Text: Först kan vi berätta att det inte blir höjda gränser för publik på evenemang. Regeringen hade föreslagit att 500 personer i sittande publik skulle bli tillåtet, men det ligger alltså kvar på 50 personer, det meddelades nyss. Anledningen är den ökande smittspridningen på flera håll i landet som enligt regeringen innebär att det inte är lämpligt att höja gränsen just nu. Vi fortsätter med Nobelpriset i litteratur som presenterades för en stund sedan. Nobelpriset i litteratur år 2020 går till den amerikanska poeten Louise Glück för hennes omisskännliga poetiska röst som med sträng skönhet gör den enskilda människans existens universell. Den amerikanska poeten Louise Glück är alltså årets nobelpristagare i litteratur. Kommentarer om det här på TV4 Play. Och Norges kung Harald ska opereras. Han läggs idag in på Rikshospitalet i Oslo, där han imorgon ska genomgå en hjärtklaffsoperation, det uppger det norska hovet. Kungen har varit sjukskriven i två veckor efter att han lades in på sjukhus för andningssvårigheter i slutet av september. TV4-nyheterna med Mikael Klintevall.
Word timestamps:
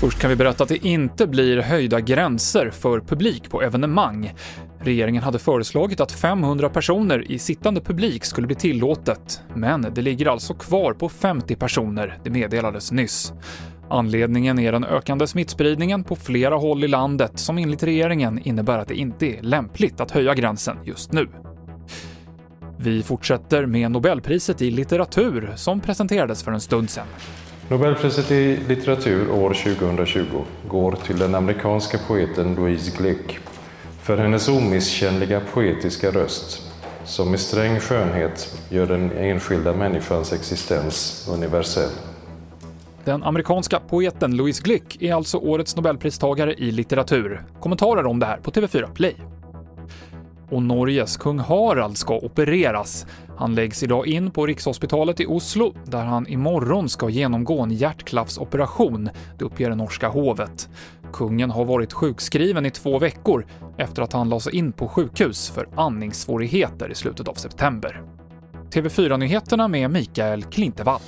Först 0.00 0.18
kan 0.18 0.30
vi 0.30 0.36
berätta 0.36 0.62
att 0.62 0.68
det 0.68 0.86
inte 0.86 1.26
blir 1.26 1.56
höjda 1.56 2.00
gränser 2.00 2.70
för 2.70 3.00
publik 3.00 3.50
på 3.50 3.62
evenemang. 3.62 4.34
Regeringen 4.80 5.22
hade 5.22 5.38
föreslagit 5.38 6.00
att 6.00 6.12
500 6.12 6.68
personer 6.68 7.30
i 7.30 7.38
sittande 7.38 7.80
publik 7.80 8.24
skulle 8.24 8.46
bli 8.46 8.56
tillåtet, 8.56 9.42
men 9.54 9.86
det 9.94 10.02
ligger 10.02 10.26
alltså 10.26 10.54
kvar 10.54 10.92
på 10.92 11.08
50 11.08 11.56
personer, 11.56 12.18
det 12.24 12.30
meddelades 12.30 12.92
nyss. 12.92 13.32
Anledningen 13.90 14.58
är 14.58 14.72
den 14.72 14.84
ökande 14.84 15.26
smittspridningen 15.26 16.04
på 16.04 16.16
flera 16.16 16.54
håll 16.54 16.84
i 16.84 16.88
landet 16.88 17.32
som 17.34 17.58
enligt 17.58 17.82
regeringen 17.82 18.38
innebär 18.38 18.78
att 18.78 18.88
det 18.88 18.94
inte 18.94 19.26
är 19.26 19.42
lämpligt 19.42 20.00
att 20.00 20.10
höja 20.10 20.34
gränsen 20.34 20.76
just 20.84 21.12
nu. 21.12 21.28
Vi 22.78 23.02
fortsätter 23.02 23.66
med 23.66 23.90
Nobelpriset 23.90 24.62
i 24.62 24.70
litteratur 24.70 25.52
som 25.56 25.80
presenterades 25.80 26.42
för 26.42 26.52
en 26.52 26.60
stund 26.60 26.90
sedan. 26.90 27.06
Nobelpriset 27.68 28.30
i 28.30 28.58
litteratur 28.68 29.30
år 29.30 29.54
2020 29.54 30.24
går 30.68 30.92
till 30.92 31.18
den 31.18 31.34
amerikanska 31.34 31.98
poeten 31.98 32.54
Louise 32.54 32.92
Glück 32.98 33.38
för 34.02 34.16
hennes 34.16 34.48
omisskännliga 34.48 35.40
poetiska 35.40 36.10
röst 36.10 36.62
som 37.04 37.30
med 37.30 37.40
sträng 37.40 37.80
skönhet 37.80 38.58
gör 38.70 38.86
den 38.86 39.12
enskilda 39.12 39.72
människans 39.72 40.32
existens 40.32 41.28
universell. 41.32 41.90
Den 43.04 43.22
amerikanska 43.22 43.80
poeten 43.80 44.36
Louise 44.36 44.62
Glück 44.62 44.96
är 45.00 45.14
alltså 45.14 45.38
årets 45.38 45.76
nobelpristagare 45.76 46.54
i 46.54 46.70
litteratur. 46.70 47.44
Kommentarer 47.60 48.06
om 48.06 48.18
det 48.18 48.26
här 48.26 48.36
på 48.36 48.50
TV4 48.50 48.94
Play. 48.94 49.16
Och 50.50 50.62
Norges 50.62 51.16
kung 51.16 51.38
Harald 51.38 51.98
ska 51.98 52.14
opereras. 52.14 53.06
Han 53.36 53.54
läggs 53.54 53.82
idag 53.82 54.06
in 54.06 54.30
på 54.30 54.46
Rikshospitalet 54.46 55.20
i 55.20 55.26
Oslo, 55.26 55.74
där 55.84 56.04
han 56.04 56.26
imorgon 56.26 56.88
ska 56.88 57.08
genomgå 57.08 57.60
en 57.60 57.70
hjärtklaffsoperation, 57.70 59.10
det 59.38 59.44
uppger 59.44 59.70
det 59.70 59.76
norska 59.76 60.08
hovet. 60.08 60.68
Kungen 61.12 61.50
har 61.50 61.64
varit 61.64 61.92
sjukskriven 61.92 62.66
i 62.66 62.70
två 62.70 62.98
veckor 62.98 63.46
efter 63.76 64.02
att 64.02 64.12
han 64.12 64.28
lades 64.28 64.48
in 64.48 64.72
på 64.72 64.88
sjukhus 64.88 65.50
för 65.50 65.68
andningssvårigheter 65.76 66.90
i 66.90 66.94
slutet 66.94 67.28
av 67.28 67.34
september. 67.34 68.02
TV4-nyheterna 68.70 69.68
med 69.68 69.90
Mikael 69.90 70.42
Klintevall. 70.42 71.00